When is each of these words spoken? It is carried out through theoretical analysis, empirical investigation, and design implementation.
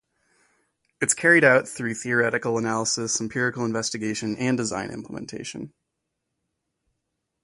It 0.99 1.05
is 1.09 1.13
carried 1.13 1.43
out 1.43 1.67
through 1.67 1.93
theoretical 1.93 2.57
analysis, 2.57 3.21
empirical 3.21 3.65
investigation, 3.65 4.35
and 4.35 4.57
design 4.57 4.89
implementation. 4.89 5.73